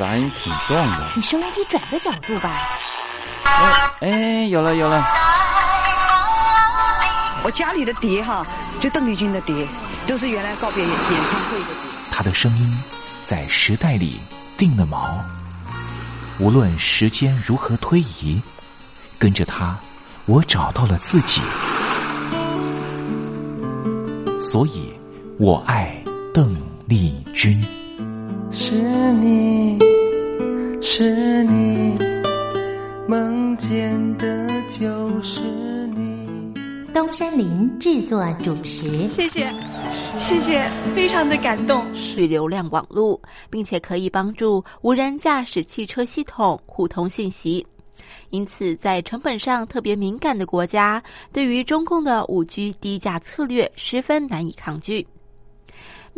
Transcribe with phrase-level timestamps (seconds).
[0.00, 1.12] 咱挺壮的。
[1.14, 2.66] 你收音机转个角度吧。
[3.44, 5.04] 哎哎，有了有了。
[7.44, 8.42] 我家里的碟哈，
[8.80, 9.54] 就邓丽君的碟，
[10.08, 11.90] 都是原来告别演演唱会的碟。
[12.10, 12.82] 他的声音
[13.26, 14.18] 在时代里
[14.56, 15.18] 定了锚，
[16.38, 18.40] 无论时间如何推移，
[19.18, 19.76] 跟着他，
[20.24, 21.42] 我找到了自己。
[24.40, 24.98] 所以，
[25.38, 25.94] 我爱
[26.32, 26.56] 邓
[26.86, 27.62] 丽君。
[28.52, 28.74] 是
[29.12, 29.78] 你
[30.82, 31.96] 是你
[33.06, 35.40] 梦见的就是
[35.94, 36.28] 你。
[36.92, 39.48] 东山林制作主持，谢谢，
[40.18, 41.84] 谢谢，非常的感动。
[41.94, 47.64] 去流量网络，并且可以帮助无人驾驶汽车系统互通信息。
[48.30, 51.00] 因此，在成本上特别敏感的国家，
[51.32, 55.06] 对于中共的五 G 低价策略十分难以抗拒。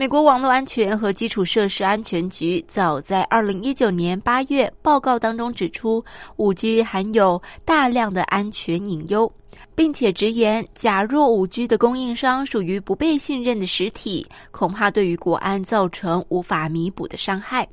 [0.03, 6.05] 美国网络安全和基础设施安全局早在二零一九年八月报告当中指出，
[6.39, 9.33] 五 G 含有大量的安全隐忧，
[9.77, 17.65] 并且直言，假若五 G 的供应商属于不被信任的实体，恐怕对于国安造成无法弥补的伤害。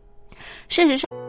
[0.67, 1.28] 事实上。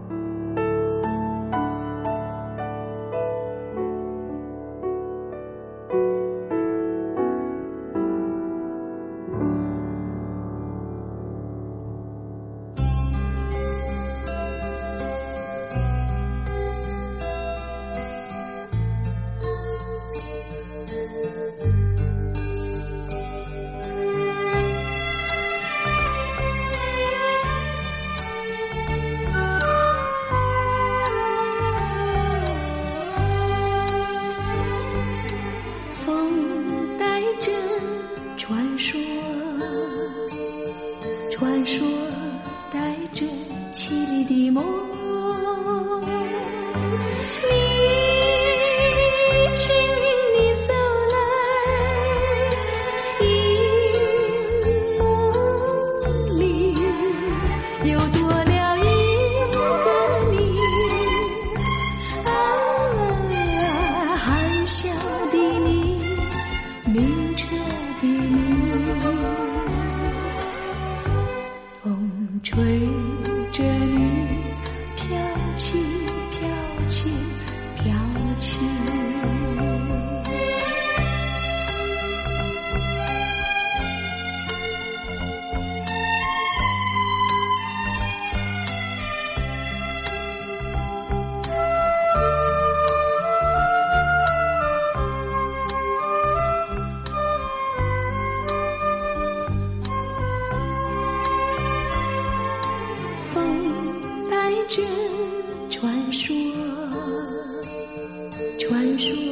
[108.71, 109.30] 关注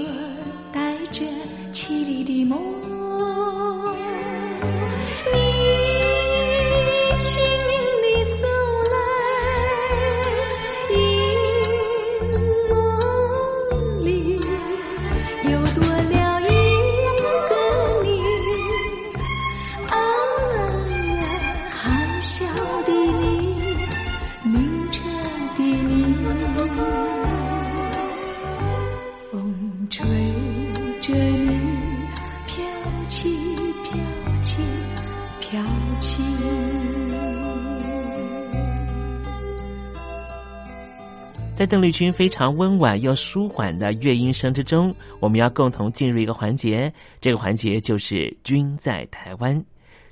[41.70, 49.64] 邓丽君非常温婉又舒缓的乐音声之中，我们要共同进入一个环节，这个环节就是“君在台湾”。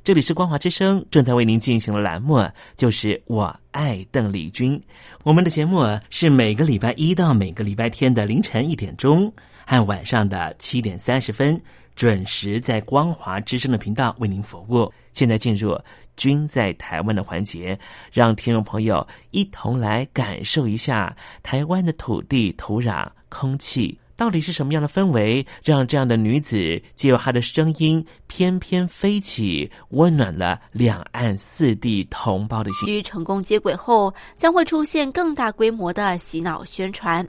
[0.04, 4.80] 这里是光华之声正在为您进行的栏目，就是我爱邓丽君。
[5.24, 5.82] 我们的节目
[6.12, 9.34] 是每个礼拜一到每个礼拜天的凌晨一点钟
[9.68, 11.62] 和晚上的七点三十分，
[11.94, 14.90] 准时在光华之声的频道为您服务。
[15.12, 15.78] 现在进入
[16.16, 17.78] “君在台湾”的环节，
[18.10, 24.00] 让听众朋友一同来感受一下台湾的土地、土壤、空气。
[24.16, 32.88] 到底是什么样的氛围，让这样的女子借由她的声音翩翩飞起，温暖了两岸四地同胞的心？
[32.88, 37.28] 于成功接轨后，将会出现更大规模的洗脑宣传。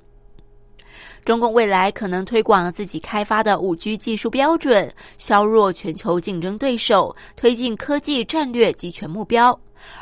[1.25, 9.59] 中共未来可能推广自己开发的五 G 技术标准，削弱全球竞争对手，推进科技战略集权目标。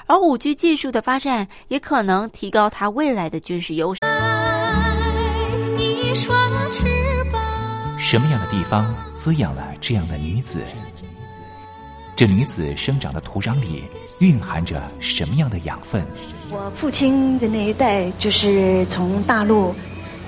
[0.06, 4.00] 而五 G 技术的发展，也可能提高它未来的军事优势。
[5.78, 6.84] 一双翅
[7.30, 7.98] 膀。
[7.98, 10.62] 什么样的地方滋养了这样的女子？
[12.14, 13.84] 这女子生长的土壤里
[14.20, 16.02] 蕴含着什么样的养分？
[16.50, 19.74] 我父亲的那一代就是从大陆，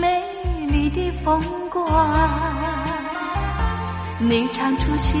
[0.00, 0.22] 美
[0.70, 1.84] 丽的风光，
[4.20, 5.20] 你常出现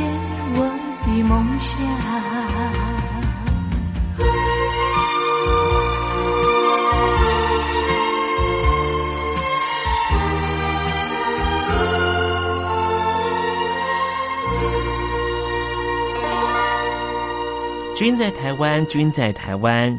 [0.54, 0.64] 我
[1.04, 1.76] 的梦乡。
[17.96, 19.98] 君在台湾，君在台湾，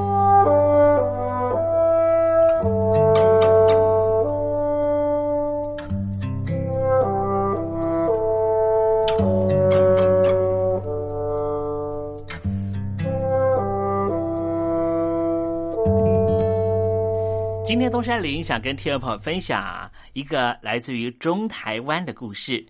[17.71, 22.67] 今天东山林想跟听众朋友分享一个来自于中台湾的故事，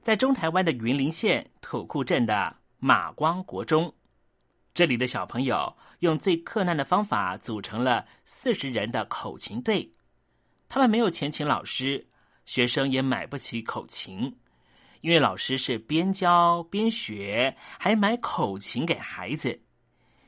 [0.00, 3.94] 在中台湾的云林县土库镇的马光国中，
[4.74, 9.88] 这里的小朋友用最困难的方法组成了四十人的口琴队。
[10.68, 12.04] 他们没有钱请老师，
[12.44, 14.36] 学生也买不起口琴，
[15.00, 19.60] 因为老师是边教边学，还买口琴给孩子。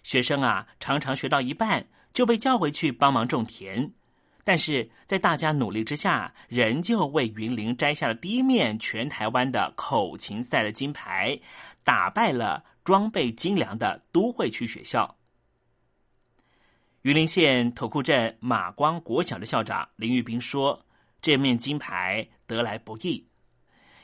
[0.04, 1.85] 学生啊，常常学到一半。
[2.12, 3.93] 就被叫回去帮忙种田，
[4.45, 11.40] 但是在大家努力之下，仍旧为云林摘下了第一面全台湾的口琴赛的金牌，
[11.85, 15.17] 打败了装备精良的都会区学校。
[17.02, 20.85] 云林县土库镇马光国小的校长林玉斌说
[21.23, 23.26] ：“这面金牌得来不易，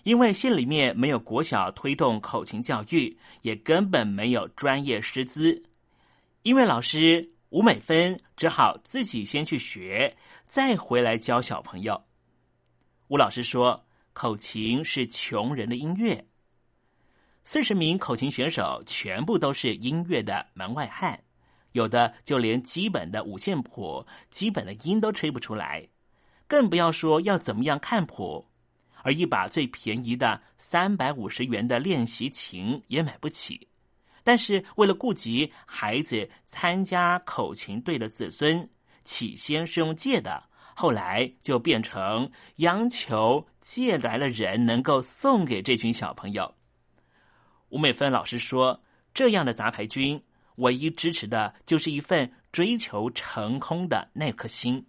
[0.03, 5.65] 因为县里面没有国小推动口琴教育，也根本没有专业师资。
[6.43, 12.05] 因为老师吴美芬只好自己先去学，再回来教小朋友。
[13.09, 16.27] 吴老师说，口琴是穷人的音乐。
[17.45, 21.23] 四十名口琴选手全部都是音乐的门外汉。”
[21.73, 25.87] 有的就连基本的五线谱、基本的音都吹不出来，
[26.49, 28.49] 更不要说要怎么样看谱。
[29.03, 33.69] 而一把最便宜的三百五十元的练习琴也买不起。
[34.27, 38.69] 但是为了顾及孩子参加口琴队的子孙，
[39.05, 40.43] 起先是用借的，
[40.75, 46.57] 后来就变成央求借来了人能够送给这群小朋友。
[47.69, 48.83] 吴美芬老师说
[49.15, 50.21] ：“这样的杂牌军。”
[50.57, 54.87] 唯一支持的就是一份追求成功的那颗心。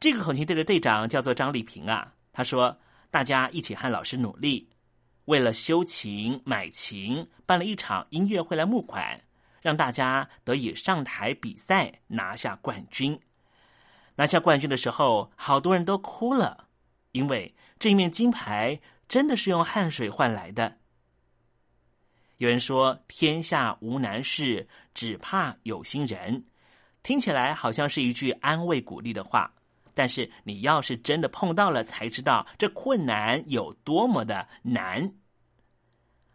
[0.00, 2.80] 这个口琴队的队长叫做张丽萍啊，他说
[3.12, 4.70] ：“大家一起和老师努力，
[5.28, 9.20] 为了修琴、买琴，办了一场音乐会来募款，
[9.60, 13.20] 让大家得以上台比赛，拿下冠军。
[14.14, 16.66] 拿下冠军的时候，好多人都哭了，
[17.12, 20.78] 因为这面金牌真的是用汗水换来的。”
[22.38, 26.46] 有人说：“天下无难事，只怕有心人。”
[27.04, 29.52] 听起来好像是一句安慰鼓励的话，
[29.98, 35.12] 但是你要是真的碰到了，才知道这困难有多么的难。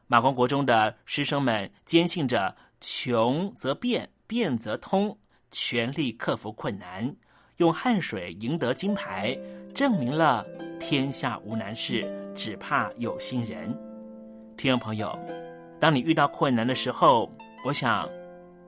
[0.06, 5.18] 马光国中的师生们坚信着“穷则变，变则通”，
[5.50, 7.16] 全力克服困难，
[7.56, 9.34] 用汗水赢得金牌，
[9.74, 10.46] 证明了
[10.78, 12.04] “天下无难事，
[12.36, 13.74] 只怕有心人”。
[14.58, 15.18] 听众朋友。
[15.80, 17.32] 当你遇到困难的时候，
[17.64, 18.10] 我想，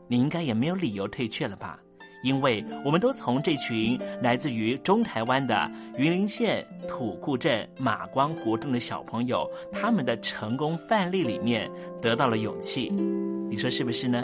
[0.07, 1.81] 你应该也没有理由退却了吧？
[2.25, 11.69] 因为我们都从这群来自于中台湾的云林县土库镇马光国中的小朋友，他们的成功范例里面
[12.01, 12.89] 得到了勇气。
[13.47, 14.23] 你说是不是呢？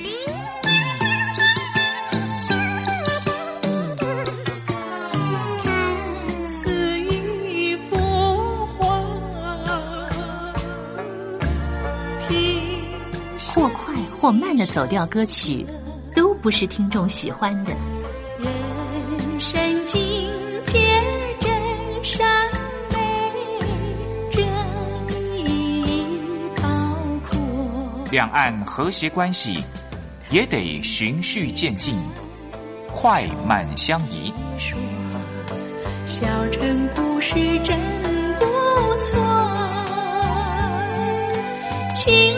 [14.21, 15.65] 或慢的走调歌曲，
[16.15, 17.73] 都不是听众喜欢的。
[18.37, 19.99] 人生境
[20.63, 20.79] 界
[21.39, 21.51] 真
[22.03, 22.23] 善
[22.91, 22.99] 美，
[24.31, 24.45] 真
[25.49, 26.05] 意
[26.55, 26.61] 高
[27.27, 27.39] 阔。
[28.11, 29.63] 两岸和谐关系
[30.29, 31.97] 也得循序渐进，
[32.93, 34.31] 快慢相宜。
[34.59, 34.77] 说
[36.05, 37.75] 小城故事真
[38.37, 38.45] 不
[38.99, 39.19] 错，
[41.95, 42.37] 亲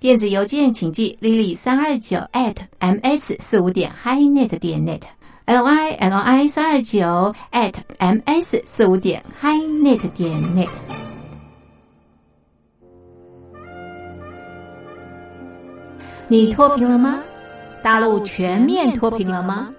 [0.00, 8.62] 电子邮件请寄 lily 三二九 at ms 四五点 highnet 点 net，l i l i 三二九 at ms
[8.64, 10.68] 四五点 highnet 点 net。
[16.28, 17.18] 你脱贫了吗？
[17.82, 19.74] 大陆全面脱贫了吗？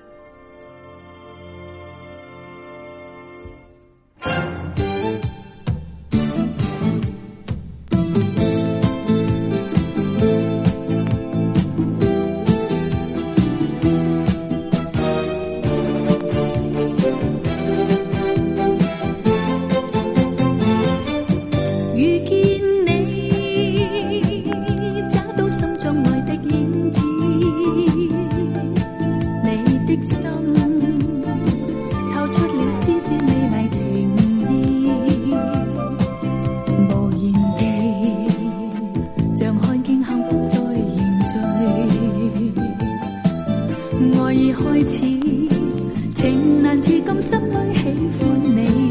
[46.90, 47.84] 如今，心里喜
[48.20, 48.89] 欢你。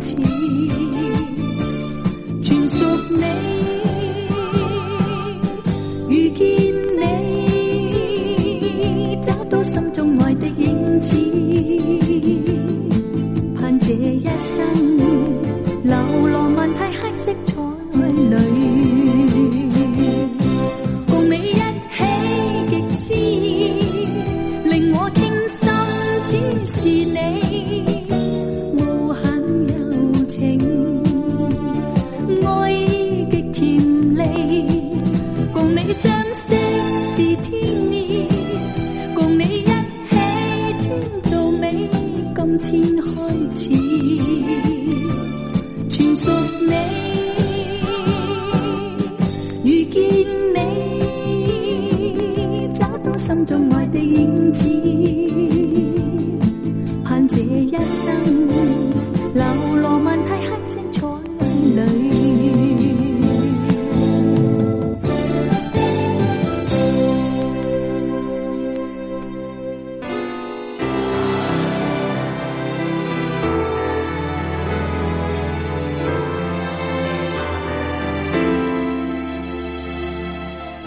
[0.00, 0.39] 开